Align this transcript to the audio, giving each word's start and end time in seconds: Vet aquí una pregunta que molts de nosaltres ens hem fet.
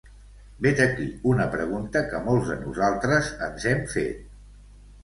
Vet 0.65 0.79
aquí 0.85 1.05
una 1.33 1.47
pregunta 1.57 2.03
que 2.15 2.23
molts 2.31 2.51
de 2.55 2.59
nosaltres 2.65 3.31
ens 3.51 3.71
hem 3.75 3.87
fet. 3.97 4.27